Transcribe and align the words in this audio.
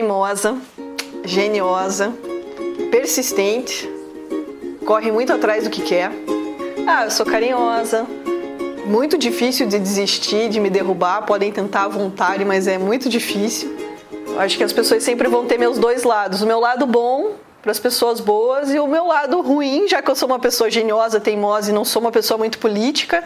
teimosa, 0.00 0.56
geniosa, 1.26 2.10
persistente, 2.90 3.86
corre 4.86 5.12
muito 5.12 5.30
atrás 5.30 5.64
do 5.64 5.70
que 5.70 5.82
quer. 5.82 6.10
Ah, 6.86 7.04
eu 7.04 7.10
sou 7.10 7.26
carinhosa, 7.26 8.06
muito 8.86 9.18
difícil 9.18 9.68
de 9.68 9.78
desistir, 9.78 10.48
de 10.48 10.58
me 10.58 10.70
derrubar. 10.70 11.26
Podem 11.26 11.52
tentar 11.52 11.84
à 11.84 11.88
vontade, 11.88 12.46
mas 12.46 12.66
é 12.66 12.78
muito 12.78 13.10
difícil. 13.10 13.76
Eu 14.26 14.40
acho 14.40 14.56
que 14.56 14.64
as 14.64 14.72
pessoas 14.72 15.02
sempre 15.02 15.28
vão 15.28 15.44
ter 15.44 15.58
meus 15.58 15.76
dois 15.76 16.02
lados: 16.02 16.40
o 16.40 16.46
meu 16.46 16.60
lado 16.60 16.86
bom 16.86 17.32
para 17.60 17.70
as 17.70 17.78
pessoas 17.78 18.20
boas 18.20 18.72
e 18.72 18.78
o 18.78 18.86
meu 18.86 19.06
lado 19.06 19.38
ruim, 19.42 19.86
já 19.86 20.00
que 20.00 20.10
eu 20.10 20.16
sou 20.16 20.26
uma 20.26 20.38
pessoa 20.38 20.70
geniosa, 20.70 21.20
teimosa 21.20 21.70
e 21.70 21.74
não 21.74 21.84
sou 21.84 22.00
uma 22.00 22.10
pessoa 22.10 22.38
muito 22.38 22.58
política, 22.58 23.22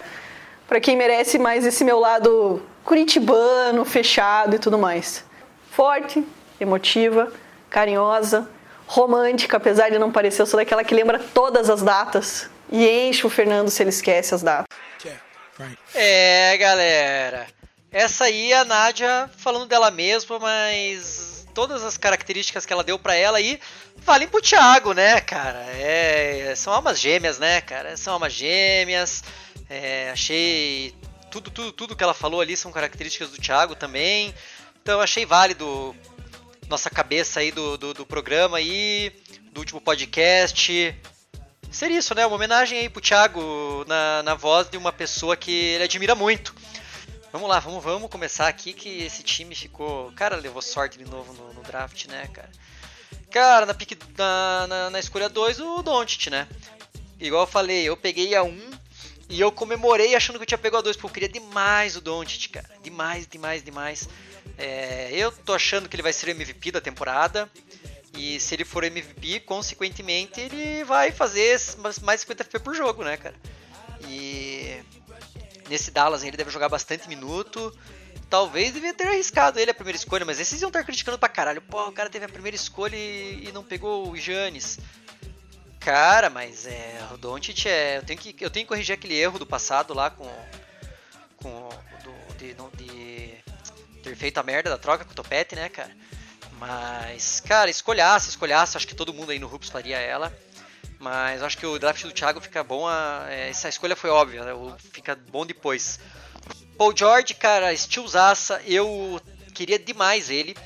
para 0.67 0.81
quem 0.81 0.97
merece 0.97 1.39
mais 1.39 1.65
esse 1.65 1.85
meu 1.85 2.01
lado 2.01 2.61
curitibano, 2.83 3.85
fechado 3.85 4.57
e 4.57 4.59
tudo 4.59 4.77
mais. 4.77 5.25
Forte, 5.71 6.25
emotiva, 6.61 7.33
carinhosa, 7.71 8.49
romântica, 8.87 9.57
apesar 9.57 9.91
de 9.91 9.99
não 9.99 10.13
parecer, 10.13 10.43
eu 10.43 10.47
sou 10.47 10.59
daquela 10.59 10.85
que 10.85 10.95
lembra 10.95 11.19
todas 11.19 11.71
as 11.71 11.83
datas 11.83 12.49
e 12.71 12.87
enche 13.09 13.27
o 13.27 13.31
Fernando 13.31 13.71
se 13.71 13.83
ele 13.83 13.91
esquece 13.91 14.35
as 14.35 14.43
datas. 14.43 14.67
É, 15.95 16.57
galera. 16.57 17.47
Essa 17.91 18.25
aí 18.25 18.53
é 18.53 18.59
a 18.59 18.65
Nádia 18.65 19.31
falando 19.37 19.67
dela 19.67 19.91
mesma, 19.91 20.39
mas 20.41 21.47
todas 21.55 21.85
as 21.85 21.97
características 21.97 22.67
que 22.67 22.73
ela 22.73 22.83
deu 22.83 22.99
para 22.99 23.15
ela 23.15 23.39
aí 23.39 23.61
valem 23.99 24.27
pro 24.27 24.43
Thiago, 24.43 24.93
né, 24.93 25.21
cara? 25.21 25.65
É, 25.71 26.53
são 26.57 26.73
almas 26.73 26.99
gêmeas, 26.99 27.39
né, 27.39 27.61
cara? 27.61 27.97
São 27.97 28.15
almas 28.15 28.33
gêmeas. 28.33 29.23
É, 29.71 30.11
achei 30.11 30.93
tudo, 31.31 31.51
tudo, 31.51 31.73
tudo 31.73 31.97
que 31.97 32.03
ela 32.03 32.15
falou 32.15 32.41
ali 32.41 32.57
são 32.57 32.73
características 32.73 33.31
do 33.31 33.39
Thiago 33.39 33.77
também. 33.77 34.35
Então 34.83 35.01
achei 35.01 35.25
válido 35.25 35.95
nossa 36.69 36.91
cabeça 36.91 37.41
aí 37.41 37.51
do, 37.53 37.77
do, 37.77 37.95
do 37.95 38.07
programa 38.07 38.59
aí, 38.59 39.13
do 39.53 39.61
último 39.61 39.81
podcast 39.81 40.95
ser 41.75 41.91
isso, 41.91 42.15
né? 42.15 42.25
Uma 42.25 42.37
homenagem 42.37 42.79
aí 42.79 42.89
pro 42.89 43.01
Thiago 43.01 43.85
na, 43.87 44.23
na 44.23 44.35
voz 44.35 44.69
de 44.71 44.77
uma 44.77 44.93
pessoa 44.93 45.37
que 45.37 45.51
ele 45.51 45.85
admira 45.85 46.15
muito. 46.15 46.55
Vamos 47.33 47.49
lá, 47.49 47.59
vamos, 47.59 47.83
vamos 47.83 48.09
começar 48.09 48.47
aqui 48.47 48.73
que 48.73 49.03
esse 49.03 49.25
time 49.25 49.55
ficou. 49.55 50.13
Cara, 50.13 50.37
levou 50.37 50.63
sorte 50.63 50.97
de 50.97 51.05
novo 51.05 51.33
no, 51.33 51.53
no 51.53 51.63
draft, 51.63 52.07
né, 52.07 52.29
cara? 52.33 52.51
Cara, 53.31 53.67
na, 53.67 53.75
pique, 53.75 53.99
na, 54.17 54.67
na, 54.69 54.91
na 54.91 55.01
escolha 55.01 55.29
2, 55.29 55.59
o 55.59 55.83
Doncic, 55.83 56.31
né? 56.31 56.47
Igual 57.19 57.43
eu 57.43 57.47
falei, 57.49 57.89
eu 57.89 57.97
peguei 57.97 58.37
a 58.37 58.45
1 58.45 58.49
um, 58.49 58.71
e 59.29 59.41
eu 59.41 59.51
comemorei 59.51 60.15
achando 60.15 60.37
que 60.37 60.43
eu 60.43 60.47
tinha 60.47 60.59
pegado 60.59 60.79
a 60.79 60.83
2, 60.83 60.97
porque 60.97 61.07
eu 61.07 61.13
queria 61.13 61.29
demais 61.29 61.97
o 61.97 62.01
Doncic, 62.01 62.53
cara. 62.53 62.71
Demais, 62.85 63.27
demais, 63.27 63.65
demais. 63.65 64.09
É, 64.57 65.11
eu 65.13 65.33
tô 65.33 65.53
achando 65.53 65.89
que 65.89 65.97
ele 65.97 66.03
vai 66.03 66.13
ser 66.13 66.29
o 66.29 66.31
MVP 66.31 66.73
da 66.73 66.81
temporada. 66.81 67.51
E 68.17 68.39
se 68.39 68.55
ele 68.55 68.65
for 68.65 68.85
MVP, 68.85 69.41
consequentemente, 69.41 70.41
ele 70.41 70.85
vai 70.85 71.11
fazer 71.11 71.61
mais 72.03 72.21
50 72.21 72.45
FP 72.45 72.59
por 72.61 72.75
jogo, 72.75 73.03
né, 73.03 73.17
cara? 73.17 73.35
E 74.09 74.81
nesse 75.69 75.91
Dallas 75.91 76.23
ele 76.23 76.37
deve 76.37 76.51
jogar 76.51 76.69
bastante 76.69 77.09
minuto. 77.09 77.77
Talvez 78.31 78.73
devia 78.73 78.95
ter 78.95 79.07
arriscado 79.07 79.59
ele 79.59 79.71
a 79.71 79.75
primeira 79.75 79.97
escolha, 79.97 80.25
mas 80.25 80.41
esses 80.41 80.61
iam 80.61 80.69
estar 80.69 80.85
criticando 80.85 81.19
pra 81.19 81.29
caralho. 81.29 81.61
Pô, 81.63 81.89
o 81.89 81.93
cara 81.93 82.09
teve 82.09 82.25
a 82.25 82.29
primeira 82.29 82.57
escolha 82.57 82.97
e, 82.97 83.51
não 83.53 83.63
pegou 83.63 84.09
o 84.09 84.17
Giannis. 84.17 84.79
Cara, 85.81 86.31
mas 86.31 86.67
é. 86.67 86.99
O 87.13 87.19
Doncic 87.19 87.67
é. 87.67 87.99
Eu 87.99 88.03
tenho, 88.03 88.19
que, 88.19 88.35
eu 88.41 88.51
tenho 88.51 88.65
que 88.65 88.69
corrigir 88.69 88.95
aquele 88.95 89.15
erro 89.15 89.39
do 89.39 89.47
passado 89.47 89.93
lá 89.93 90.11
com. 90.11 90.31
Com. 91.37 91.69
Do, 92.03 92.35
de, 92.39 92.55
de 92.55 92.84
ter 94.05 94.15
feito 94.15 94.39
a 94.39 94.43
merda 94.43 94.71
da 94.71 94.79
troca 94.79 95.05
com 95.05 95.13
o 95.13 95.15
Topete, 95.15 95.57
né, 95.57 95.69
cara? 95.69 95.91
Mas, 96.59 97.41
cara, 97.41 97.71
escolhasse, 97.71 98.29
escolhasse, 98.29 98.77
acho 98.77 98.87
que 98.87 98.95
todo 98.95 99.13
mundo 99.13 99.31
aí 99.31 99.39
no 99.39 99.53
Hoops 99.53 99.71
faria 99.71 99.99
ela. 99.99 100.33
Mas 100.99 101.43
acho 101.43 101.59
que 101.59 101.67
o 101.67 101.79
draft 101.79 102.03
do 102.05 102.13
Thiago 102.13 102.41
fica 102.41 102.63
bom. 102.63 102.87
A, 102.87 103.27
é, 103.29 103.51
essa 103.51 103.69
escolha 103.69 103.97
foi 103.97 104.11
óbvia, 104.11 104.45
né? 104.45 104.53
fica 104.93 105.15
bom 105.15 105.45
depois. 105.45 105.99
Paul 106.79 106.97
George, 106.97 107.35
cara, 107.35 107.73
estilzaça. 107.73 108.63
Eu 108.65 109.21
queria 109.53 109.79
demais 109.79 110.31
ele. 110.31 110.57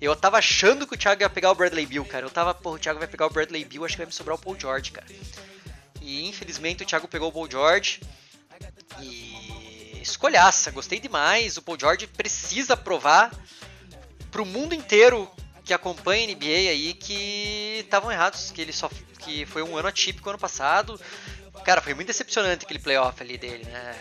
Eu 0.00 0.14
tava 0.14 0.38
achando 0.38 0.86
que 0.86 0.94
o 0.94 0.98
Thiago 0.98 1.22
ia 1.22 1.30
pegar 1.30 1.50
o 1.50 1.54
Bradley 1.54 1.86
Bill, 1.86 2.04
cara. 2.04 2.26
Eu 2.26 2.30
tava, 2.30 2.52
pô, 2.52 2.74
o 2.74 2.78
Thiago 2.78 2.98
vai 2.98 3.08
pegar 3.08 3.26
o 3.26 3.30
Bradley 3.30 3.64
Bill, 3.64 3.84
acho 3.84 3.94
que 3.94 3.98
vai 3.98 4.06
me 4.06 4.12
sobrar 4.12 4.36
o 4.36 4.38
Paul 4.38 4.58
George, 4.58 4.90
cara. 4.90 5.06
E 6.02 6.28
infelizmente 6.28 6.82
o 6.82 6.86
Thiago 6.86 7.08
pegou 7.08 7.28
o 7.28 7.32
Paul 7.32 7.50
George. 7.50 8.00
E 9.00 9.35
escolhaça, 10.10 10.70
gostei 10.70 11.00
demais. 11.00 11.56
O 11.56 11.62
Paul 11.62 11.78
George 11.78 12.06
precisa 12.06 12.76
provar 12.76 13.32
pro 14.30 14.44
mundo 14.44 14.74
inteiro 14.74 15.30
que 15.64 15.74
acompanha 15.74 16.28
a 16.28 16.34
NBA 16.34 16.70
aí 16.70 16.94
que 16.94 17.80
estavam 17.80 18.12
errados, 18.12 18.50
que 18.50 18.60
ele 18.60 18.72
só 18.72 18.88
que 19.18 19.44
foi 19.44 19.62
um 19.62 19.76
ano 19.76 19.88
atípico 19.88 20.30
ano 20.30 20.38
passado. 20.38 21.00
Cara, 21.64 21.80
foi 21.80 21.94
muito 21.94 22.06
decepcionante 22.06 22.64
aquele 22.64 22.78
playoff 22.78 23.20
ali 23.20 23.36
dele, 23.36 23.64
né? 23.64 23.98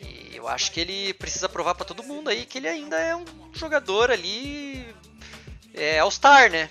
E 0.00 0.34
eu 0.34 0.48
acho 0.48 0.72
que 0.72 0.80
ele 0.80 1.12
precisa 1.14 1.48
provar 1.48 1.74
para 1.74 1.84
todo 1.84 2.02
mundo 2.02 2.30
aí 2.30 2.46
que 2.46 2.56
ele 2.56 2.68
ainda 2.68 2.98
é 2.98 3.14
um 3.14 3.24
jogador 3.52 4.10
ali 4.10 4.86
é 5.74 5.98
All-Star, 5.98 6.50
né? 6.50 6.70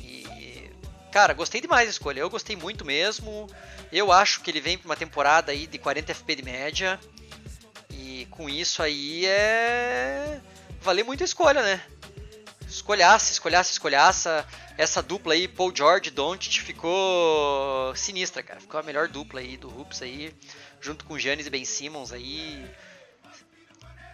E 0.00 0.70
cara, 1.12 1.34
gostei 1.34 1.60
demais 1.60 1.86
da 1.86 1.90
escolha. 1.90 2.20
Eu 2.20 2.30
gostei 2.30 2.56
muito 2.56 2.84
mesmo. 2.84 3.46
Eu 3.92 4.10
acho 4.10 4.40
que 4.40 4.50
ele 4.50 4.60
vem 4.60 4.78
para 4.78 4.86
uma 4.86 4.96
temporada 4.96 5.52
aí 5.52 5.66
de 5.66 5.78
40 5.78 6.14
FP 6.14 6.36
de 6.36 6.42
média. 6.42 6.98
E 8.24 8.26
com 8.26 8.48
isso 8.48 8.82
aí 8.82 9.26
é 9.26 10.40
valer 10.80 11.04
muito 11.04 11.20
a 11.20 11.26
escolha, 11.26 11.62
né? 11.62 11.82
escolhasse, 12.66 13.32
escolhasse, 13.32 13.72
escolhaça. 13.72 14.46
Essa 14.78 15.02
dupla 15.02 15.34
aí, 15.34 15.46
Paul 15.46 15.76
George 15.76 16.10
e 16.10 16.60
ficou 16.60 17.94
sinistra, 17.94 18.42
cara. 18.42 18.60
Ficou 18.60 18.80
a 18.80 18.82
melhor 18.82 19.08
dupla 19.08 19.40
aí 19.40 19.58
do 19.58 19.68
Hoops 19.68 20.00
aí, 20.00 20.34
junto 20.80 21.04
com 21.04 21.18
Giannis 21.18 21.46
e 21.46 21.50
Ben 21.50 21.66
Simmons 21.66 22.12
aí. 22.12 22.66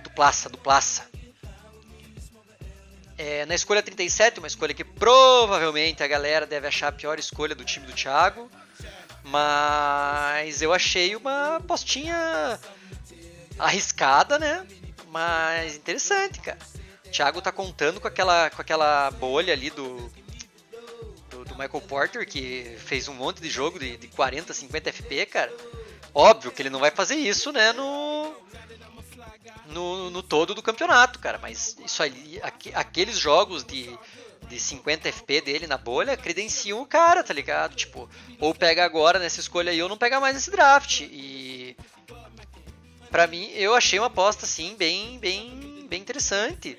Duplaça, 0.02 0.48
duplaça. 0.48 1.08
É, 3.16 3.46
na 3.46 3.54
escolha 3.54 3.80
37, 3.80 4.40
uma 4.40 4.48
escolha 4.48 4.74
que 4.74 4.84
provavelmente 4.84 6.02
a 6.02 6.08
galera 6.08 6.46
deve 6.46 6.66
achar 6.66 6.88
a 6.88 6.92
pior 6.92 7.16
escolha 7.20 7.54
do 7.54 7.64
time 7.64 7.86
do 7.86 7.92
Thiago. 7.92 8.50
Mas 9.22 10.62
eu 10.62 10.72
achei 10.72 11.14
uma 11.14 11.56
apostinha 11.56 12.58
arriscada, 13.60 14.38
né? 14.38 14.66
Mas 15.08 15.76
interessante, 15.76 16.40
cara. 16.40 16.58
Thiago 17.10 17.42
tá 17.42 17.50
contando 17.50 18.00
com 18.00 18.06
aquela, 18.06 18.50
com 18.50 18.62
aquela 18.62 19.10
bolha 19.10 19.52
ali 19.52 19.70
do, 19.70 20.10
do, 21.28 21.44
do, 21.44 21.54
Michael 21.56 21.80
Porter, 21.82 22.26
que 22.26 22.76
fez 22.78 23.08
um 23.08 23.14
monte 23.14 23.40
de 23.40 23.50
jogo 23.50 23.78
de, 23.78 23.96
de 23.96 24.08
40, 24.08 24.54
50 24.54 24.92
FP, 24.92 25.26
cara. 25.26 25.52
Óbvio 26.14 26.52
que 26.52 26.62
ele 26.62 26.70
não 26.70 26.80
vai 26.80 26.90
fazer 26.90 27.16
isso, 27.16 27.52
né, 27.52 27.72
no, 27.72 28.32
no, 29.66 30.10
no 30.10 30.22
todo 30.22 30.54
do 30.54 30.62
campeonato, 30.62 31.18
cara. 31.18 31.38
Mas 31.38 31.76
isso 31.84 32.02
ali, 32.02 32.40
aqu, 32.42 32.70
aqueles 32.74 33.16
jogos 33.16 33.64
de, 33.64 33.96
de 34.48 34.58
50 34.58 35.10
FP 35.12 35.40
dele 35.40 35.66
na 35.66 35.76
bolha 35.76 36.16
credenciam 36.16 36.80
o 36.80 36.86
cara, 36.86 37.22
tá 37.22 37.34
ligado? 37.34 37.74
Tipo, 37.74 38.08
ou 38.38 38.54
pega 38.54 38.84
agora 38.84 39.18
nessa 39.18 39.40
escolha 39.40 39.72
aí 39.72 39.82
ou 39.82 39.88
não 39.88 39.96
pega 39.96 40.20
mais 40.20 40.34
nesse 40.34 40.50
draft. 40.50 41.00
E 41.00 41.39
para 43.10 43.26
mim, 43.26 43.50
eu 43.54 43.74
achei 43.74 43.98
uma 43.98 44.06
aposta 44.06 44.44
assim 44.44 44.76
bem, 44.76 45.18
bem, 45.18 45.86
bem 45.88 46.00
interessante. 46.00 46.78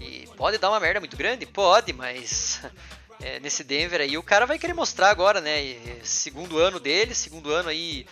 E 0.00 0.28
pode 0.36 0.58
dar 0.58 0.70
uma 0.70 0.80
merda 0.80 1.00
muito 1.00 1.16
grande? 1.16 1.44
Pode, 1.44 1.92
mas 1.92 2.60
é, 3.20 3.38
nesse 3.40 3.62
Denver 3.62 4.00
aí 4.00 4.16
o 4.16 4.22
cara 4.22 4.46
vai 4.46 4.58
querer 4.58 4.74
mostrar 4.74 5.10
agora, 5.10 5.40
né? 5.40 5.60
Segundo 6.02 6.58
ano 6.58 6.80
dele, 6.80 7.14
segundo 7.14 7.50
ano 7.50 7.68
aí. 7.68 8.06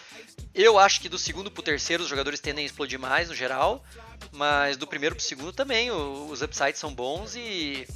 Eu 0.55 0.79
acho 0.79 1.01
que 1.01 1.09
do 1.09 1.19
segundo 1.19 1.51
pro 1.51 1.63
terceiro 1.63 2.03
os 2.03 2.09
jogadores 2.09 2.41
tendem 2.41 2.63
a 2.65 2.67
explodir 2.67 2.99
mais 2.99 3.29
no 3.29 3.35
geral, 3.35 3.85
mas 4.33 4.77
do 4.77 4.87
primeiro 4.87 5.15
pro 5.15 5.25
segundo 5.25 5.53
também 5.53 5.91
os 5.91 6.43
upsides 6.43 6.81
são 6.81 6.95
bons 6.95 7.35
e. 7.37 7.87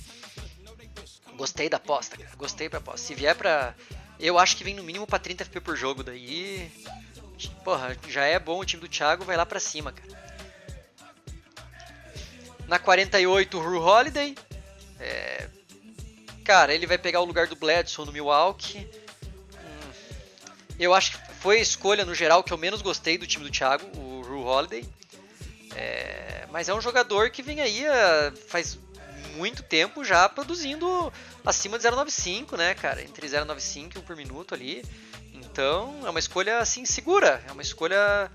Gostei 1.37 1.69
da 1.69 1.79
aposta, 1.79 2.17
cara. 2.17 2.37
Gostei 2.37 2.69
pra 2.69 2.79
aposta. 2.79 3.07
Se 3.07 3.15
vier 3.15 3.35
pra. 3.35 3.75
Eu 4.19 4.39
acho 4.39 4.57
que 4.57 4.65
vem 4.65 4.75
no 4.75 4.83
mínimo 4.83 5.07
pra 5.07 5.19
30 5.19 5.47
FP 5.47 5.61
por 5.61 5.77
jogo 5.77 6.03
daí. 6.03 6.71
Porra, 7.49 7.97
já 8.09 8.25
é 8.25 8.39
bom 8.39 8.59
o 8.59 8.65
time 8.65 8.81
do 8.81 8.89
Thiago, 8.89 9.25
vai 9.25 9.37
lá 9.37 9.47
pra 9.47 9.61
cima, 9.61 9.93
cara. 9.93 10.21
Na 12.67 12.79
48, 12.79 13.59
o 13.59 13.61
Ru 13.61 13.81
Holiday. 13.81 14.37
É... 14.99 15.49
Cara, 16.45 16.75
ele 16.75 16.87
vai 16.87 16.99
pegar 16.99 17.21
o 17.21 17.25
lugar 17.25 17.47
do 17.47 17.57
Bledsoe 17.57 18.07
no 18.07 18.13
Milwaukee. 18.13 18.89
Hum... 19.55 19.93
Eu 20.79 20.95
acho 20.95 21.13
que 21.13 21.35
foi 21.35 21.59
a 21.59 21.63
escolha, 21.63 22.05
no 22.05 22.15
geral, 22.15 22.45
que 22.45 22.53
eu 22.53 22.59
menos 22.59 22.83
gostei 22.83 23.19
do 23.19 23.27
time 23.27 23.45
do 23.45 23.51
Thiago, 23.51 23.85
o 23.99 24.23
Ru 24.23 24.45
Holiday. 24.45 24.89
É... 25.75 26.47
Mas 26.51 26.69
é 26.69 26.75
um 26.75 26.81
jogador 26.81 27.31
que 27.31 27.43
vem 27.43 27.61
aí 27.61 27.85
uh, 27.85 28.37
faz 28.49 28.79
muito 29.37 29.63
tempo 29.63 30.05
já 30.05 30.29
produzindo 30.29 31.13
acima 31.45 31.79
de 31.79 31.89
0,95, 31.89 32.57
né, 32.57 32.75
cara? 32.75 33.03
Entre 33.03 33.27
0,95 33.27 33.97
e 33.97 33.99
1 33.99 34.03
por 34.03 34.17
minuto 34.17 34.55
ali. 34.55 34.85
Então, 35.51 36.01
é 36.05 36.11
uma 36.11 36.19
escolha, 36.19 36.59
assim, 36.59 36.85
segura. 36.85 37.43
É 37.49 37.53
uma 37.53 37.63
escolha 37.63 38.31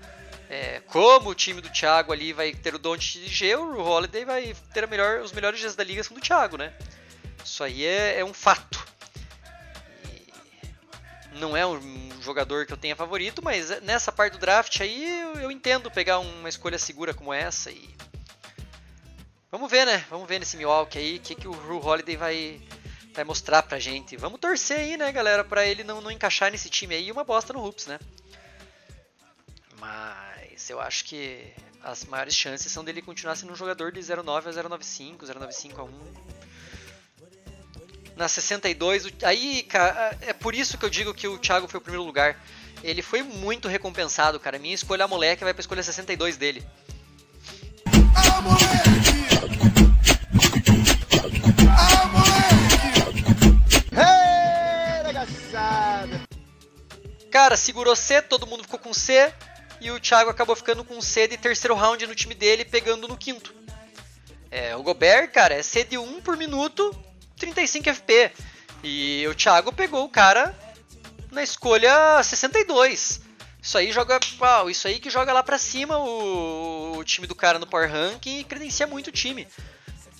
é, 0.48 0.80
como 0.86 1.30
o 1.30 1.34
time 1.34 1.60
do 1.60 1.70
Thiago 1.70 2.12
ali 2.12 2.32
vai 2.32 2.52
ter 2.52 2.74
o 2.74 2.78
Don't 2.78 3.20
de 3.20 3.26
G, 3.26 3.56
o 3.56 3.80
Holiday 3.80 4.24
vai 4.24 4.54
ter 4.72 4.86
melhor, 4.86 5.20
os 5.20 5.32
melhores 5.32 5.58
dias 5.58 5.74
da 5.74 5.82
liga 5.82 6.04
são 6.04 6.14
do 6.14 6.20
Thiago, 6.20 6.56
né? 6.56 6.72
Isso 7.44 7.64
aí 7.64 7.84
é, 7.84 8.20
é 8.20 8.24
um 8.24 8.34
fato. 8.34 8.86
Não 11.32 11.56
é 11.56 11.66
um 11.66 12.10
jogador 12.22 12.66
que 12.66 12.72
eu 12.72 12.76
tenha 12.76 12.96
favorito, 12.96 13.42
mas 13.42 13.68
nessa 13.82 14.10
parte 14.10 14.34
do 14.34 14.38
draft 14.38 14.80
aí 14.80 15.20
eu, 15.20 15.34
eu 15.42 15.50
entendo 15.50 15.90
pegar 15.90 16.18
uma 16.18 16.48
escolha 16.48 16.78
segura 16.78 17.12
como 17.12 17.32
essa 17.32 17.70
e 17.70 17.96
Vamos 19.50 19.70
ver, 19.70 19.86
né? 19.86 20.04
Vamos 20.10 20.28
ver 20.28 20.38
nesse 20.40 20.56
Milwaukee 20.56 20.98
aí 20.98 21.16
o 21.16 21.20
que, 21.20 21.34
que 21.34 21.48
o 21.48 21.52
Ru 21.52 21.78
Holiday 21.82 22.16
vai, 22.16 22.60
vai 23.16 23.24
mostrar 23.24 23.62
pra 23.62 23.78
gente. 23.78 24.16
Vamos 24.16 24.38
torcer 24.38 24.78
aí, 24.78 24.96
né, 24.96 25.10
galera, 25.10 25.42
pra 25.42 25.66
ele 25.66 25.82
não, 25.82 26.00
não 26.00 26.10
encaixar 26.10 26.50
nesse 26.50 26.70
time 26.70 26.94
aí 26.94 27.08
e 27.08 27.12
uma 27.12 27.24
bosta 27.24 27.52
no 27.52 27.64
Hoops, 27.64 27.86
né? 27.86 27.98
Mas 29.80 30.70
eu 30.70 30.80
acho 30.80 31.04
que 31.04 31.52
as 31.82 32.04
maiores 32.04 32.34
chances 32.34 32.70
são 32.70 32.84
dele 32.84 33.02
continuar 33.02 33.36
sendo 33.36 33.52
um 33.52 33.56
jogador 33.56 33.92
de 33.92 34.00
09 34.00 34.50
a 34.50 34.62
095, 34.62 35.26
095 35.26 35.80
a 35.80 35.84
1. 35.84 35.90
Na 38.16 38.28
62, 38.28 39.08
aí, 39.22 39.62
cara, 39.64 40.16
é 40.22 40.32
por 40.32 40.54
isso 40.54 40.78
que 40.78 40.84
eu 40.84 40.90
digo 40.90 41.12
que 41.12 41.28
o 41.28 41.38
Thiago 41.38 41.68
foi 41.68 41.78
o 41.78 41.82
primeiro 41.82 42.04
lugar. 42.04 42.40
Ele 42.82 43.02
foi 43.02 43.22
muito 43.22 43.68
recompensado, 43.68 44.40
cara. 44.40 44.58
Minha 44.58 44.74
escolha 44.74 45.04
a 45.04 45.08
moleque 45.08 45.44
vai 45.44 45.52
pra 45.52 45.60
escolha 45.60 45.82
62 45.82 46.36
dele. 46.36 46.66
Moleque! 48.42 49.15
Cara, 57.36 57.54
segurou 57.54 57.94
C, 57.94 58.22
todo 58.22 58.46
mundo 58.46 58.62
ficou 58.62 58.78
com 58.78 58.94
C 58.94 59.30
e 59.78 59.90
o 59.90 60.00
Thiago 60.00 60.30
acabou 60.30 60.56
ficando 60.56 60.82
com 60.82 60.98
C 61.02 61.28
de 61.28 61.36
terceiro 61.36 61.74
round 61.74 62.06
no 62.06 62.14
time 62.14 62.34
dele, 62.34 62.64
pegando 62.64 63.06
no 63.06 63.14
quinto. 63.14 63.54
É, 64.50 64.74
o 64.74 64.82
Gobert, 64.82 65.30
cara, 65.32 65.52
é 65.52 65.62
C 65.62 65.84
de 65.84 65.98
1 65.98 66.22
por 66.22 66.34
minuto, 66.34 66.98
35 67.38 67.92
FP. 67.92 68.32
E 68.82 69.26
o 69.28 69.34
Thiago 69.34 69.70
pegou 69.70 70.02
o 70.02 70.08
cara 70.08 70.58
na 71.30 71.42
escolha 71.42 72.22
62. 72.22 73.20
Isso 73.60 73.76
aí 73.76 73.92
joga. 73.92 74.18
Uau, 74.40 74.70
isso 74.70 74.88
aí 74.88 74.98
que 74.98 75.10
joga 75.10 75.30
lá 75.30 75.42
pra 75.42 75.58
cima 75.58 75.98
o, 75.98 76.96
o 76.96 77.04
time 77.04 77.26
do 77.26 77.34
cara 77.34 77.58
no 77.58 77.66
Power 77.66 77.92
Ranking 77.92 78.38
e 78.38 78.44
credencia 78.44 78.86
muito 78.86 79.08
o 79.08 79.12
time. 79.12 79.46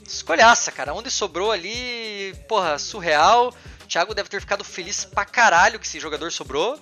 Escolhaça, 0.06 0.70
cara. 0.70 0.92
Onde 0.92 1.10
sobrou 1.10 1.50
ali, 1.50 2.34
porra, 2.46 2.78
surreal. 2.78 3.56
O 3.82 3.86
Thiago 3.86 4.14
deve 4.14 4.28
ter 4.28 4.40
ficado 4.40 4.62
feliz 4.62 5.06
pra 5.06 5.24
caralho 5.24 5.80
que 5.80 5.86
esse 5.86 5.98
jogador 5.98 6.30
sobrou. 6.30 6.78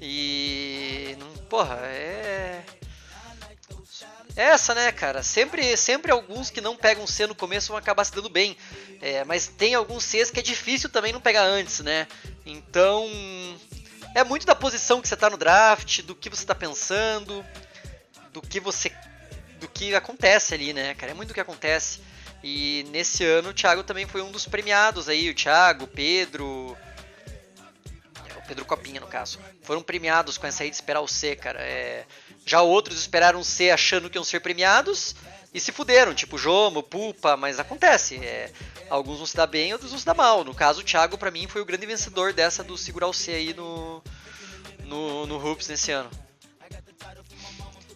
E. 0.00 1.16
Porra, 1.48 1.76
é. 1.84 2.64
É 4.36 4.44
essa, 4.44 4.74
né, 4.74 4.90
cara? 4.92 5.22
Sempre, 5.22 5.76
sempre 5.76 6.12
alguns 6.12 6.50
que 6.50 6.60
não 6.60 6.76
pegam 6.76 7.06
C 7.06 7.26
no 7.26 7.34
começo 7.34 7.68
vão 7.68 7.76
acabar 7.76 8.04
se 8.04 8.12
dando 8.12 8.28
bem. 8.28 8.56
É, 9.00 9.24
mas 9.24 9.48
tem 9.48 9.74
alguns 9.74 10.04
Cs 10.04 10.30
que 10.30 10.40
é 10.40 10.42
difícil 10.42 10.88
também 10.88 11.12
não 11.12 11.20
pegar 11.20 11.42
antes, 11.42 11.80
né? 11.80 12.06
Então. 12.46 13.08
É 14.14 14.24
muito 14.24 14.44
da 14.44 14.56
posição 14.56 15.00
que 15.00 15.06
você 15.06 15.14
está 15.14 15.30
no 15.30 15.36
draft, 15.36 16.02
do 16.02 16.16
que 16.16 16.28
você 16.28 16.42
está 16.42 16.54
pensando, 16.54 17.44
do 18.32 18.42
que 18.42 18.58
você. 18.58 18.92
do 19.60 19.68
que 19.68 19.94
acontece 19.94 20.54
ali, 20.54 20.72
né, 20.72 20.94
cara? 20.94 21.12
É 21.12 21.14
muito 21.14 21.28
do 21.28 21.34
que 21.34 21.40
acontece. 21.40 22.00
E 22.42 22.86
nesse 22.90 23.24
ano 23.24 23.50
o 23.50 23.54
Thiago 23.54 23.82
também 23.82 24.06
foi 24.06 24.22
um 24.22 24.30
dos 24.30 24.46
premiados 24.46 25.08
aí, 25.08 25.28
o 25.28 25.34
Thiago, 25.34 25.84
o 25.84 25.88
Pedro. 25.88 26.76
Pedro 28.50 28.64
Copinha, 28.64 29.00
no 29.00 29.06
caso. 29.06 29.38
Foram 29.62 29.80
premiados 29.80 30.36
com 30.36 30.44
essa 30.44 30.64
aí 30.64 30.70
de 30.70 30.74
esperar 30.74 31.00
o 31.00 31.06
C, 31.06 31.36
cara. 31.36 31.60
É... 31.60 32.04
Já 32.44 32.60
outros 32.62 32.98
esperaram 32.98 33.44
C 33.44 33.70
achando 33.70 34.10
que 34.10 34.18
iam 34.18 34.24
ser 34.24 34.40
premiados 34.40 35.14
e 35.54 35.60
se 35.60 35.70
fuderam, 35.70 36.12
tipo 36.12 36.36
Jomo, 36.36 36.82
Pupa, 36.82 37.36
mas 37.36 37.60
acontece. 37.60 38.16
É... 38.16 38.50
Alguns 38.90 39.18
vão 39.18 39.26
se 39.26 39.36
dar 39.36 39.46
bem, 39.46 39.72
outros 39.72 39.92
vão 39.92 40.00
se 40.00 40.04
dar 40.04 40.14
mal. 40.14 40.42
No 40.42 40.52
caso, 40.52 40.80
o 40.80 40.84
Thiago, 40.84 41.16
para 41.16 41.30
mim, 41.30 41.46
foi 41.46 41.62
o 41.62 41.64
grande 41.64 41.86
vencedor 41.86 42.32
dessa 42.32 42.64
do 42.64 42.76
segurar 42.76 43.06
o 43.06 43.12
C 43.12 43.30
aí 43.30 43.54
no, 43.54 44.02
no, 44.80 45.26
no 45.26 45.36
Hoops 45.38 45.68
nesse 45.68 45.92
ano. 45.92 46.10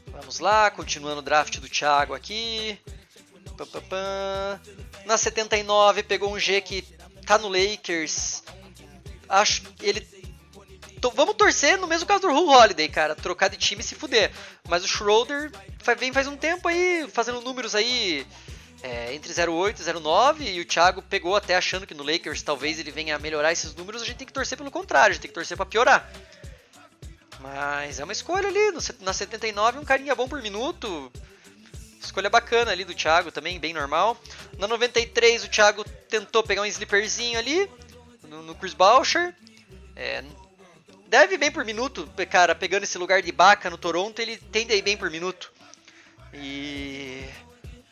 Vamos 0.07 0.39
lá, 0.39 0.71
continuando 0.71 1.19
o 1.19 1.23
draft 1.23 1.59
do 1.59 1.69
Thiago 1.69 2.15
aqui. 2.15 2.79
Na 5.05 5.19
79 5.19 6.05
pegou 6.05 6.33
um 6.33 6.39
G 6.39 6.61
que 6.61 6.83
tá 7.27 7.39
no 7.39 7.49
Lakers. 7.49 8.45
Acho 9.29 9.62
que 9.62 10.13
vamos 11.11 11.35
torcer 11.35 11.79
no 11.79 11.87
mesmo 11.87 12.06
caso 12.06 12.23
do 12.23 12.33
Ru 12.33 12.49
Holiday, 12.49 12.89
cara. 12.89 13.15
Trocar 13.15 13.49
de 13.49 13.56
time 13.56 13.81
e 13.81 13.85
se 13.85 13.95
fuder. 13.95 14.33
Mas 14.69 14.85
o 14.85 14.89
Schroeder 14.89 15.51
vem 15.99 16.12
faz 16.12 16.27
um 16.27 16.37
tempo 16.37 16.69
aí, 16.69 17.06
fazendo 17.12 17.41
números 17.41 17.75
aí 17.75 18.27
é, 18.85 19.15
entre 19.15 19.33
0,8 19.33 19.81
e 19.81 19.83
0,9 19.83 20.55
e 20.55 20.61
o 20.61 20.65
Thiago 20.67 21.01
pegou 21.01 21.35
até 21.35 21.56
achando 21.56 21.87
que 21.87 21.95
no 21.95 22.03
Lakers 22.03 22.43
talvez 22.43 22.79
ele 22.79 22.91
venha 22.91 23.17
a 23.17 23.19
melhorar 23.19 23.51
esses 23.51 23.75
números, 23.75 24.03
a 24.03 24.05
gente 24.05 24.19
tem 24.19 24.27
que 24.27 24.33
torcer 24.33 24.59
pelo 24.59 24.71
contrário, 24.71 25.12
a 25.12 25.12
gente 25.15 25.23
tem 25.23 25.31
que 25.31 25.35
torcer 25.35 25.56
para 25.56 25.65
piorar. 25.65 26.12
Mas 27.41 27.99
é 27.99 28.05
uma 28.05 28.12
escolha 28.12 28.47
ali, 28.47 28.73
na 29.00 29.12
79 29.15 29.79
um 29.79 29.85
carinha 29.85 30.15
bom 30.15 30.29
por 30.29 30.43
minuto, 30.43 31.11
escolha 31.99 32.29
bacana 32.29 32.73
ali 32.73 32.85
do 32.85 32.95
Thiago 32.95 33.33
também, 33.33 33.59
bem 33.59 33.73
normal. 33.73 34.21
Na 34.59 34.69
93 34.69 35.45
o 35.45 35.49
Thiago 35.49 35.83
tentou 36.11 36.43
pegar 36.43 36.61
um 36.61 36.67
sleeperzinho 36.67 37.39
ali, 37.39 37.71
no, 38.29 38.43
no 38.43 38.55
Chris 38.55 38.75
Boucher, 38.75 39.35
é, 39.97 40.23
deve 41.14 41.38
bem 41.38 41.52
por 41.52 41.64
minuto, 41.64 42.11
cara, 42.28 42.56
pegando 42.56 42.82
esse 42.82 42.99
lugar 42.99 43.22
de 43.22 43.31
Baca 43.31 43.70
no 43.70 43.78
Toronto, 43.78 44.20
ele 44.20 44.37
tende 44.37 44.72
a 44.72 44.76
ir 44.76 44.82
bem 44.82 44.96
por 44.96 45.11
minuto. 45.11 45.52
E 46.32 47.25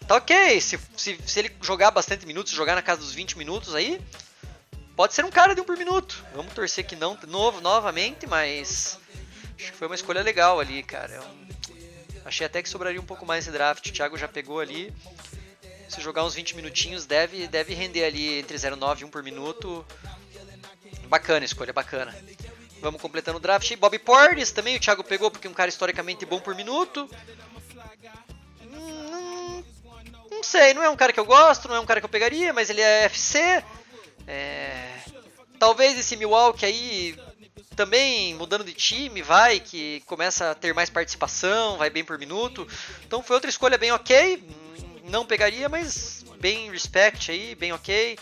Tá 0.08 0.16
ok, 0.16 0.60
se, 0.60 0.76
se, 0.96 1.16
se 1.24 1.38
ele 1.38 1.52
jogar 1.62 1.92
bastante 1.92 2.26
minutos, 2.26 2.52
jogar 2.52 2.74
na 2.74 2.82
casa 2.82 3.00
dos 3.00 3.14
20 3.14 3.38
minutos 3.38 3.76
aí, 3.76 4.00
pode 4.96 5.14
ser 5.14 5.24
um 5.24 5.30
cara 5.30 5.54
de 5.54 5.60
um 5.60 5.64
por 5.64 5.76
minuto. 5.76 6.24
Vamos 6.34 6.52
torcer 6.52 6.84
que 6.84 6.96
não, 6.96 7.16
novo, 7.28 7.60
novamente, 7.60 8.26
mas 8.26 8.98
acho 9.56 9.70
que 9.70 9.78
foi 9.78 9.86
uma 9.86 9.94
escolha 9.94 10.20
legal 10.20 10.58
ali, 10.58 10.82
cara. 10.82 11.14
Eu 11.14 12.22
achei 12.24 12.44
até 12.44 12.60
que 12.60 12.68
sobraria 12.68 13.00
um 13.00 13.06
pouco 13.06 13.24
mais 13.24 13.44
esse 13.44 13.52
draft. 13.52 13.88
O 13.88 13.92
Thiago 13.92 14.18
já 14.18 14.26
pegou 14.26 14.58
ali. 14.58 14.92
Se 15.88 16.00
jogar 16.00 16.24
uns 16.24 16.34
20 16.34 16.56
minutinhos, 16.56 17.06
deve, 17.06 17.46
deve 17.46 17.72
render 17.72 18.04
ali 18.04 18.40
entre 18.40 18.56
0,9 18.56 19.02
e 19.02 19.04
1 19.04 19.08
por 19.08 19.22
minuto. 19.22 19.86
Bacana, 21.08 21.44
escolha 21.44 21.72
bacana. 21.72 22.12
Vamos 22.82 23.00
completando 23.00 23.38
o 23.38 23.40
draft. 23.40 23.74
Bob 23.76 23.96
Portis 24.00 24.50
também 24.50 24.76
o 24.76 24.80
Thiago 24.80 25.04
pegou, 25.04 25.30
porque 25.30 25.46
é 25.46 25.50
um 25.50 25.54
cara 25.54 25.68
historicamente 25.68 26.26
bom 26.26 26.40
por 26.40 26.54
minuto. 26.54 27.08
Não 30.28 30.42
sei, 30.42 30.74
não 30.74 30.82
é 30.82 30.90
um 30.90 30.96
cara 30.96 31.12
que 31.12 31.20
eu 31.20 31.24
gosto, 31.24 31.68
não 31.68 31.76
é 31.76 31.80
um 31.80 31.86
cara 31.86 32.00
que 32.00 32.04
eu 32.04 32.10
pegaria, 32.10 32.52
mas 32.52 32.68
ele 32.68 32.80
é 32.80 33.04
FC. 33.04 33.62
É... 34.26 34.98
Talvez 35.60 35.96
esse 35.96 36.16
Milwaukee 36.16 36.66
aí 36.66 37.16
também 37.76 38.34
mudando 38.34 38.64
de 38.64 38.72
time, 38.72 39.22
vai, 39.22 39.60
que 39.60 40.02
começa 40.06 40.50
a 40.50 40.54
ter 40.54 40.74
mais 40.74 40.90
participação, 40.90 41.78
vai 41.78 41.88
bem 41.88 42.04
por 42.04 42.18
minuto. 42.18 42.66
Então 43.06 43.22
foi 43.22 43.36
outra 43.36 43.48
escolha 43.48 43.78
bem 43.78 43.92
ok. 43.92 44.42
Não 45.04 45.24
pegaria, 45.24 45.68
mas 45.68 46.24
bem 46.40 46.68
respect 46.68 47.30
aí, 47.30 47.54
bem 47.54 47.72
ok. 47.72 48.18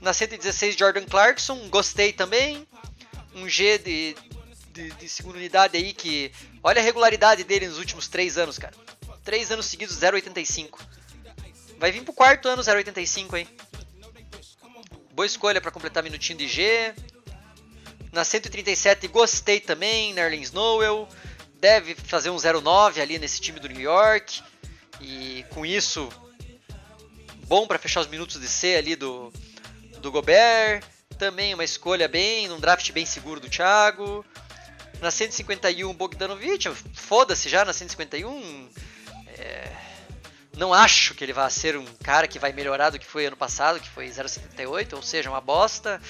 Na 0.00 0.12
116 0.12 0.76
Jordan 0.76 1.04
Clarkson, 1.04 1.68
gostei 1.68 2.12
também. 2.12 2.66
Um 3.34 3.48
G 3.48 3.78
de, 3.78 4.16
de, 4.72 4.90
de 4.90 5.08
segunda 5.08 5.38
unidade 5.38 5.76
aí 5.76 5.92
que. 5.92 6.32
Olha 6.62 6.80
a 6.80 6.84
regularidade 6.84 7.44
dele 7.44 7.68
nos 7.68 7.78
últimos 7.78 8.08
três 8.08 8.36
anos, 8.36 8.58
cara. 8.58 8.74
Três 9.24 9.50
anos 9.50 9.66
seguidos, 9.66 9.96
0,85. 9.98 10.80
Vai 11.78 11.92
vir 11.92 12.02
pro 12.02 12.12
quarto 12.12 12.48
ano 12.48 12.62
085, 12.62 13.36
hein? 13.36 13.48
Boa 15.12 15.26
escolha 15.26 15.60
para 15.60 15.70
completar 15.70 16.02
minutinho 16.02 16.38
de 16.38 16.48
G. 16.48 16.94
Na 18.12 18.24
137 18.24 19.06
gostei 19.08 19.60
também, 19.60 20.12
Nerlens 20.12 20.50
Noel. 20.50 21.08
Deve 21.60 21.94
fazer 21.94 22.30
um 22.30 22.36
09 22.38 23.00
ali 23.00 23.18
nesse 23.18 23.40
time 23.40 23.60
do 23.60 23.68
New 23.68 23.80
York. 23.80 24.42
E 25.00 25.44
com 25.50 25.64
isso, 25.64 26.08
bom 27.46 27.66
para 27.66 27.78
fechar 27.78 28.00
os 28.00 28.06
minutos 28.06 28.40
de 28.40 28.48
C 28.48 28.76
ali 28.76 28.96
do, 28.96 29.32
do 30.00 30.10
Gobert. 30.10 30.84
Também 31.20 31.52
uma 31.52 31.62
escolha 31.62 32.08
bem, 32.08 32.50
um 32.50 32.58
draft 32.58 32.90
bem 32.92 33.04
seguro 33.04 33.40
do 33.40 33.50
Thiago. 33.50 34.24
Na 35.02 35.10
151, 35.10 35.92
Bogdanovic. 35.92 36.66
Foda-se 36.94 37.46
já 37.46 37.62
na 37.62 37.74
151. 37.74 38.70
É, 39.36 39.70
não 40.56 40.72
acho 40.72 41.14
que 41.14 41.22
ele 41.22 41.34
vá 41.34 41.50
ser 41.50 41.76
um 41.76 41.84
cara 42.02 42.26
que 42.26 42.38
vai 42.38 42.54
melhorar 42.54 42.88
do 42.88 42.98
que 42.98 43.04
foi 43.04 43.26
ano 43.26 43.36
passado, 43.36 43.78
que 43.78 43.88
foi 43.90 44.06
0,78, 44.08 44.94
ou 44.94 45.02
seja, 45.02 45.28
uma 45.28 45.42
bosta. 45.42 46.00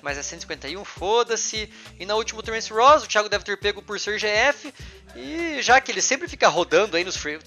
Mas 0.00 0.16
é 0.16 0.22
151, 0.22 0.82
foda-se. 0.86 1.70
E 2.00 2.06
na 2.06 2.14
última, 2.14 2.40
o 2.40 2.42
Terence 2.42 2.72
Ross, 2.72 3.04
o 3.04 3.06
Thiago 3.06 3.28
deve 3.28 3.44
ter 3.44 3.58
pego 3.58 3.82
por 3.82 4.00
ser 4.00 4.18
GF. 4.18 4.72
E 5.14 5.60
já 5.60 5.82
que 5.82 5.92
ele 5.92 6.00
sempre 6.00 6.28
fica 6.28 6.48
rodando 6.48 6.96
aí 6.96 7.04
nos 7.04 7.18
free... 7.18 7.38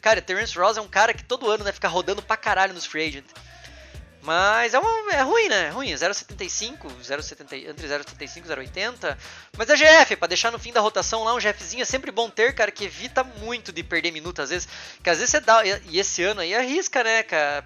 Cara, 0.00 0.22
Terence 0.22 0.58
Ross 0.58 0.78
é 0.78 0.80
um 0.80 0.88
cara 0.88 1.12
que 1.12 1.24
todo 1.24 1.50
ano 1.50 1.62
né, 1.62 1.72
fica 1.72 1.88
rodando 1.88 2.22
pra 2.22 2.38
caralho 2.38 2.72
nos 2.72 2.86
free 2.86 3.06
agent. 3.06 3.26
Mas 4.24 4.72
é, 4.72 4.78
uma, 4.78 5.12
é 5.12 5.20
ruim, 5.20 5.48
né? 5.48 5.66
É 5.66 5.68
ruim. 5.68 5.92
0,75, 5.92 6.90
0,70, 7.02 7.68
entre 7.68 7.86
0,75 7.86 8.38
e 8.38 8.48
0,80. 8.48 9.18
Mas 9.56 9.68
é 9.68 9.76
GF, 9.76 10.16
pra 10.16 10.26
deixar 10.26 10.50
no 10.50 10.58
fim 10.58 10.72
da 10.72 10.80
rotação 10.80 11.24
lá 11.24 11.34
um 11.34 11.38
GFzinho 11.38 11.82
é 11.82 11.84
sempre 11.84 12.10
bom 12.10 12.30
ter, 12.30 12.54
cara, 12.54 12.70
que 12.70 12.84
evita 12.84 13.22
muito 13.22 13.70
de 13.70 13.82
perder 13.82 14.12
minutos 14.12 14.42
às 14.42 14.50
vezes. 14.50 14.68
Que 15.02 15.10
às 15.10 15.18
vezes 15.18 15.30
você 15.30 15.40
dá. 15.40 15.62
E 15.66 15.98
esse 15.98 16.22
ano 16.22 16.40
aí 16.40 16.54
arrisca, 16.54 17.04
né, 17.04 17.22
cara? 17.22 17.64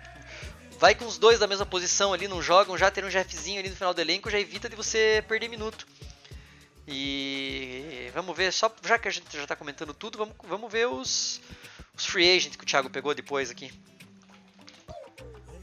vai 0.79 0.95
com 0.95 1.05
os 1.05 1.19
dois 1.19 1.41
da 1.41 1.47
mesma 1.47 1.67
posição 1.67 2.13
ali, 2.13 2.29
não 2.29 2.41
jogam, 2.41 2.79
já 2.79 2.89
ter 2.89 3.05
um 3.05 3.11
Jeffzinho 3.11 3.59
ali 3.59 3.69
no 3.69 3.75
final 3.75 3.93
do 3.93 4.01
elenco, 4.01 4.31
já 4.31 4.39
evita 4.39 4.69
de 4.69 4.77
você 4.77 5.25
perder 5.27 5.49
minuto. 5.49 5.87
E 6.87 8.11
vamos 8.15 8.37
ver, 8.37 8.53
só 8.53 8.73
já 8.85 8.97
que 8.97 9.09
a 9.09 9.11
gente 9.11 9.37
já 9.37 9.43
está 9.43 9.57
comentando 9.57 9.93
tudo, 9.93 10.17
vamos, 10.17 10.35
vamos 10.45 10.73
ver 10.73 10.87
os, 10.87 11.41
os 11.97 12.07
free 12.07 12.37
agents 12.37 12.57
que 12.57 12.63
o 12.63 12.67
Thiago 12.67 12.89
pegou 12.89 13.13
depois 13.13 13.51
aqui. 13.51 13.73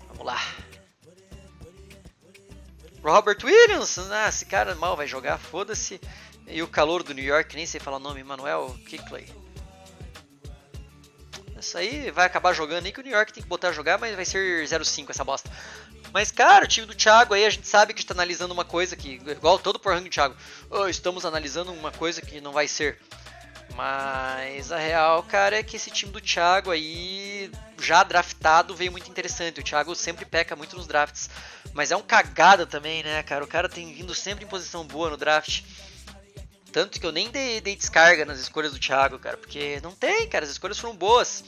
Vamos 0.10 0.26
lá. 0.26 0.40
Robert 3.06 3.38
Williams, 3.44 4.00
ah, 4.00 4.28
esse 4.28 4.48
cara 4.48 4.74
mal 4.74 4.98
vai 4.98 5.06
jogar, 5.06 5.38
foda-se. 5.38 6.02
E 6.48 6.64
o 6.64 6.68
calor 6.68 7.04
do 7.04 7.14
New 7.14 7.24
York, 7.24 7.56
nem 7.56 7.68
sei 7.68 7.80
falar 7.80 7.98
o 7.98 8.00
nome, 8.00 8.24
Manuel 8.24 8.76
Kickley. 8.88 9.32
Isso 11.60 11.78
aí 11.78 12.10
vai 12.10 12.26
acabar 12.26 12.52
jogando, 12.52 12.82
nem 12.82 12.92
que 12.92 13.00
o 13.00 13.04
New 13.04 13.14
York 13.14 13.32
tem 13.32 13.44
que 13.44 13.50
botar 13.50 13.70
a 13.70 13.72
jogar, 13.72 14.00
mas 14.00 14.16
vai 14.16 14.26
ser 14.26 14.66
0-5 14.66 15.12
essa 15.12 15.24
bosta. 15.24 15.52
Mas, 16.12 16.32
cara, 16.32 16.66
o 16.66 16.68
time 16.68 16.88
do 16.88 16.96
Thiago 16.96 17.36
aí, 17.36 17.46
a 17.46 17.50
gente 17.50 17.68
sabe 17.68 17.94
que 17.94 18.02
está 18.02 18.16
analisando 18.16 18.56
uma 18.56 18.66
coisa 18.66 18.96
que, 18.96 19.22
igual 19.28 19.60
todo 19.60 19.78
por 19.78 19.94
ranking 19.94 20.10
do 20.10 20.14
Thiago, 20.14 20.36
oh, 20.72 20.88
estamos 20.88 21.26
analisando 21.26 21.72
uma 21.74 21.92
coisa 21.92 22.24
que 22.24 22.42
não 22.42 22.54
vai 22.54 22.68
ser. 22.68 23.00
Mas 23.76 24.72
a 24.72 24.78
real, 24.78 25.22
cara, 25.24 25.58
é 25.58 25.64
que 25.64 25.76
esse 25.76 25.92
time 25.92 26.12
do 26.12 26.22
Thiago 26.22 26.72
aí, 26.72 27.52
já 27.80 28.04
draftado, 28.04 28.76
veio 28.76 28.92
muito 28.92 29.10
interessante. 29.10 29.60
O 29.60 29.64
Thiago 29.64 29.94
sempre 29.96 30.26
peca 30.26 30.56
muito 30.56 30.76
nos 30.76 30.88
drafts. 30.88 31.30
Mas 31.76 31.92
é 31.92 31.96
um 31.98 32.02
cagada 32.02 32.66
também, 32.66 33.04
né, 33.04 33.22
cara? 33.22 33.44
O 33.44 33.48
cara 33.48 33.68
tem 33.68 33.94
vindo 33.94 34.16
sempre 34.16 34.46
em 34.46 34.48
posição 34.48 34.88
boa 34.88 35.10
no 35.10 35.18
draft. 35.18 35.62
Tanto 36.72 37.00
que 37.00 37.06
eu 37.06 37.12
nem 37.12 37.30
dei, 37.30 37.60
dei, 37.60 37.76
descarga 37.76 38.24
nas 38.24 38.40
escolhas 38.40 38.72
do 38.72 38.80
Thiago, 38.80 39.20
cara, 39.20 39.36
porque 39.36 39.80
não 39.84 39.92
tem, 39.92 40.28
cara, 40.28 40.46
as 40.46 40.52
escolhas 40.52 40.80
foram 40.80 40.96
boas. 40.96 41.44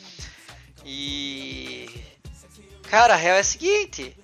E. 0.85 1.89
Cara, 2.89 3.13
a 3.13 3.17
real 3.17 3.37
é 3.37 3.39
a 3.39 3.43
seguinte: 3.43 4.17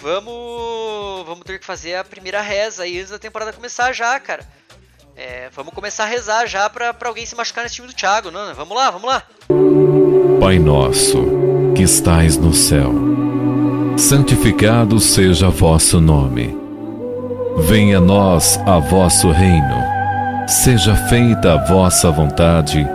vamos, 0.00 1.24
vamos 1.24 1.44
ter 1.44 1.60
que 1.60 1.66
fazer 1.66 1.94
a 1.94 2.04
primeira 2.04 2.40
reza 2.40 2.82
aí 2.82 2.98
antes 2.98 3.10
da 3.10 3.18
temporada 3.18 3.52
começar 3.52 3.92
já, 3.92 4.18
cara. 4.18 4.46
É, 5.14 5.48
vamos 5.50 5.72
começar 5.72 6.04
a 6.04 6.08
rezar 6.08 6.46
já 6.46 6.68
pra, 6.68 6.92
pra 6.92 7.08
alguém 7.08 7.24
se 7.24 7.34
machucar 7.36 7.62
nesse 7.62 7.76
time 7.76 7.86
do 7.86 7.94
Thiago, 7.94 8.30
não? 8.32 8.52
Vamos 8.54 8.76
lá, 8.76 8.90
vamos 8.90 9.08
lá. 9.08 9.24
Pai 10.40 10.58
nosso, 10.58 11.72
que 11.74 11.82
estais 11.82 12.36
no 12.36 12.52
céu, 12.52 12.92
santificado 13.96 15.00
seja 15.00 15.48
vosso 15.48 16.00
nome. 16.00 16.56
Venha 17.58 17.98
a 17.98 18.00
nós 18.00 18.58
a 18.66 18.78
vosso 18.78 19.30
reino 19.30 19.96
Seja 20.48 20.94
feita 20.94 21.54
a 21.54 21.64
vossa 21.64 22.08
vontade, 22.08 22.86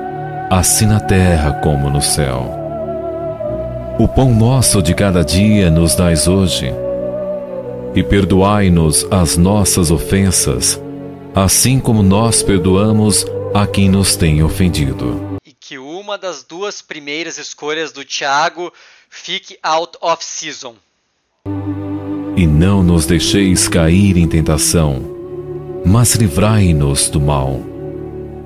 assim 0.49 0.85
na 0.85 1.01
terra 1.01 1.51
como 1.61 1.89
no 1.89 2.01
céu. 2.01 2.49
O 3.99 4.07
pão 4.07 4.33
nosso 4.33 4.81
de 4.81 4.93
cada 4.93 5.21
dia 5.21 5.69
nos 5.69 5.93
dais 5.93 6.29
hoje, 6.29 6.71
e 7.93 8.01
perdoai-nos 8.01 9.05
as 9.11 9.35
nossas 9.35 9.91
ofensas, 9.91 10.81
assim 11.35 11.77
como 11.77 12.01
nós 12.01 12.41
perdoamos 12.41 13.25
a 13.53 13.67
quem 13.67 13.89
nos 13.89 14.15
tem 14.15 14.41
ofendido. 14.41 15.37
E 15.45 15.51
que 15.51 15.77
uma 15.77 16.17
das 16.17 16.41
duas 16.41 16.81
primeiras 16.81 17.37
escolhas 17.37 17.91
do 17.91 18.05
Tiago 18.05 18.71
fique 19.09 19.59
out 19.61 19.97
of 19.99 20.23
season. 20.23 20.75
E 22.37 22.47
não 22.47 22.83
nos 22.83 23.05
deixeis 23.05 23.67
cair 23.67 24.17
em 24.17 24.27
tentação 24.27 25.11
mas 25.85 26.13
livrai-nos 26.13 27.09
do 27.09 27.19
mal. 27.19 27.59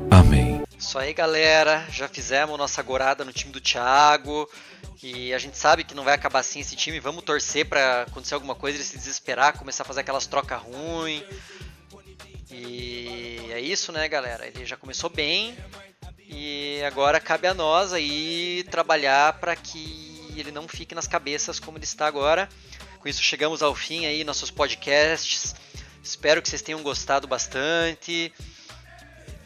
Amém. 0.10 0.64
Isso 0.78 0.98
aí, 0.98 1.14
galera. 1.14 1.86
Já 1.90 2.08
fizemos 2.08 2.58
nossa 2.58 2.82
gorada 2.82 3.26
no 3.26 3.34
time 3.34 3.52
do 3.52 3.60
Thiago. 3.60 4.50
E 5.04 5.34
a 5.34 5.38
gente 5.38 5.58
sabe 5.58 5.84
que 5.84 5.94
não 5.94 6.04
vai 6.04 6.14
acabar 6.14 6.40
assim 6.40 6.62
esse 6.62 6.76
time. 6.76 7.00
Vamos 7.00 7.24
torcer 7.24 7.66
para 7.66 8.04
acontecer 8.04 8.34
alguma 8.34 8.56
coisa, 8.56 8.78
ele 8.78 8.84
se 8.84 8.98
desesperar, 8.98 9.58
começar 9.58 9.84
a 9.84 9.86
fazer 9.86 10.02
aquelas 10.02 10.26
trocas 10.26 10.60
ruins. 10.62 11.24
E 12.50 13.40
é 13.52 13.60
isso, 13.60 13.92
né, 13.92 14.08
galera? 14.08 14.48
Ele 14.48 14.66
já 14.66 14.78
começou 14.78 15.10
bem. 15.10 15.56
E 16.28 16.82
agora 16.88 17.20
cabe 17.20 17.48
a 17.48 17.54
nós 17.54 17.94
aí 17.94 18.66
trabalhar 18.72 19.34
para 19.34 19.56
que 19.56 20.34
ele 20.36 20.52
não 20.52 20.68
fique 20.68 20.96
nas 20.96 21.08
cabeças 21.08 21.60
como 21.60 21.78
ele 21.78 21.86
está 21.86 22.08
agora. 22.08 22.50
Com 23.06 23.10
isso 23.10 23.22
chegamos 23.22 23.62
ao 23.62 23.76
fim 23.76 24.08
aí 24.08 24.24
nossos 24.24 24.50
podcasts. 24.50 25.54
Espero 26.02 26.42
que 26.42 26.50
vocês 26.50 26.64
tenham 26.64 26.82
gostado 26.82 27.28
bastante. 27.28 28.34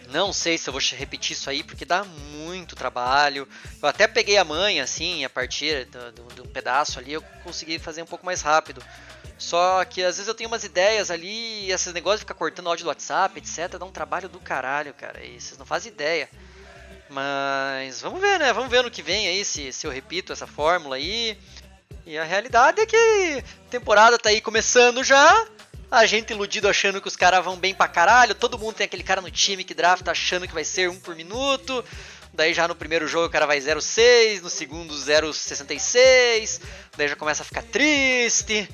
Não 0.07 0.31
sei 0.31 0.57
se 0.57 0.69
eu 0.69 0.71
vou 0.71 0.81
repetir 0.95 1.33
isso 1.33 1.49
aí, 1.49 1.61
porque 1.61 1.83
dá 1.83 2.05
muito 2.05 2.73
trabalho. 2.73 3.45
Eu 3.81 3.89
até 3.89 4.07
peguei 4.07 4.37
a 4.37 4.45
manha, 4.45 4.81
assim, 4.85 5.25
a 5.25 5.29
partir 5.29 5.89
de 6.33 6.41
um 6.41 6.47
pedaço 6.47 6.99
ali, 6.99 7.11
eu 7.11 7.21
consegui 7.43 7.77
fazer 7.77 8.01
um 8.01 8.05
pouco 8.05 8.25
mais 8.25 8.41
rápido. 8.41 8.81
Só 9.37 9.83
que 9.83 10.05
às 10.05 10.15
vezes 10.15 10.29
eu 10.29 10.35
tenho 10.35 10.49
umas 10.49 10.63
ideias 10.63 11.11
ali, 11.11 11.65
e 11.65 11.71
esses 11.73 11.91
negócios 11.91 12.21
de 12.21 12.23
ficar 12.23 12.35
cortando 12.35 12.67
áudio 12.67 12.85
do 12.85 12.87
WhatsApp, 12.87 13.37
etc, 13.39 13.77
dá 13.77 13.85
um 13.85 13.91
trabalho 13.91 14.29
do 14.29 14.39
caralho, 14.39 14.93
cara. 14.93 15.21
E 15.21 15.37
vocês 15.37 15.57
não 15.57 15.65
fazem 15.65 15.91
ideia. 15.91 16.29
Mas 17.09 17.99
vamos 17.99 18.21
ver, 18.21 18.39
né? 18.39 18.53
Vamos 18.53 18.71
ver 18.71 18.83
no 18.83 18.91
que 18.91 19.01
vem 19.01 19.27
aí 19.27 19.43
se, 19.43 19.73
se 19.73 19.85
eu 19.85 19.91
repito 19.91 20.31
essa 20.31 20.47
fórmula 20.47 20.95
aí. 20.95 21.37
E 22.05 22.17
a 22.17 22.23
realidade 22.23 22.81
é 22.81 22.85
que 22.85 23.43
a 23.67 23.69
temporada 23.69 24.17
tá 24.17 24.29
aí 24.29 24.41
começando 24.41 25.03
já. 25.03 25.47
A 25.91 26.05
gente 26.05 26.31
iludido 26.33 26.67
achando 26.67 27.01
que 27.01 27.07
os 27.07 27.15
caras 27.15 27.43
vão 27.43 27.57
bem 27.57 27.73
pra 27.73 27.87
caralho. 27.87 28.35
Todo 28.35 28.59
mundo 28.59 28.75
tem 28.75 28.85
aquele 28.85 29.03
cara 29.03 29.21
no 29.21 29.31
time 29.31 29.63
que 29.63 29.73
drafta 29.73 30.11
achando 30.11 30.47
que 30.47 30.53
vai 30.53 30.63
ser 30.63 30.89
um 30.89 30.99
por 30.99 31.15
minuto. 31.15 31.83
Daí 32.33 32.53
já 32.53 32.67
no 32.67 32.75
primeiro 32.75 33.07
jogo 33.07 33.25
o 33.25 33.29
cara 33.29 33.45
vai 33.45 33.59
0,6, 33.59 34.41
no 34.41 34.49
segundo 34.49 34.93
0,66. 34.93 36.61
Daí 36.95 37.07
já 37.07 37.15
começa 37.15 37.41
a 37.41 37.45
ficar 37.45 37.63
triste. 37.63 38.69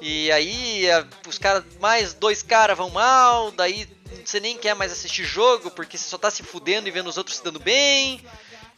E 0.00 0.30
aí 0.32 0.86
os 1.26 1.38
caras, 1.38 1.64
mais 1.80 2.14
dois 2.14 2.42
caras 2.42 2.76
vão 2.76 2.90
mal. 2.90 3.50
Daí 3.50 3.88
você 4.24 4.38
nem 4.38 4.56
quer 4.56 4.74
mais 4.74 4.92
assistir 4.92 5.24
jogo 5.24 5.70
porque 5.70 5.98
você 5.98 6.08
só 6.08 6.18
tá 6.18 6.30
se 6.30 6.42
fudendo 6.42 6.88
e 6.88 6.90
vendo 6.92 7.08
os 7.08 7.18
outros 7.18 7.36
se 7.36 7.44
dando 7.44 7.58
bem. 7.58 8.24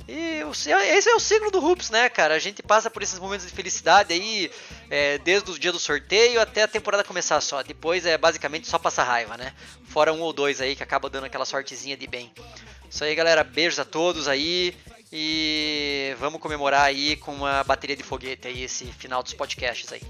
E 0.08 0.42
esse 0.88 1.08
é 1.08 1.14
o 1.14 1.20
ciclo 1.20 1.50
do 1.50 1.64
Hoops, 1.64 1.90
né, 1.90 2.08
cara? 2.08 2.34
A 2.34 2.38
gente 2.38 2.62
passa 2.62 2.88
por 2.88 3.02
esses 3.02 3.18
momentos 3.18 3.46
de 3.46 3.52
felicidade 3.52 4.12
aí, 4.12 4.50
é, 4.88 5.18
desde 5.18 5.50
o 5.50 5.58
dia 5.58 5.72
do 5.72 5.80
sorteio 5.80 6.40
até 6.40 6.62
a 6.62 6.68
temporada 6.68 7.02
começar 7.02 7.40
só. 7.40 7.62
Depois 7.62 8.06
é 8.06 8.16
basicamente 8.16 8.68
só 8.68 8.78
passar 8.78 9.04
raiva, 9.04 9.36
né? 9.36 9.52
Fora 9.84 10.12
um 10.12 10.20
ou 10.20 10.32
dois 10.32 10.60
aí 10.60 10.76
que 10.76 10.82
acaba 10.82 11.10
dando 11.10 11.24
aquela 11.24 11.44
sortezinha 11.44 11.96
de 11.96 12.06
bem. 12.06 12.32
Isso 12.88 13.02
aí, 13.02 13.14
galera. 13.16 13.42
Beijos 13.42 13.80
a 13.80 13.84
todos 13.84 14.28
aí. 14.28 14.76
E 15.12 16.14
vamos 16.18 16.40
comemorar 16.40 16.82
aí 16.82 17.16
com 17.16 17.32
uma 17.32 17.62
bateria 17.64 17.96
de 17.96 18.02
foguete 18.02 18.48
aí 18.48 18.64
esse 18.64 18.86
final 18.86 19.22
dos 19.22 19.34
podcasts 19.34 19.92
aí. 19.92 20.02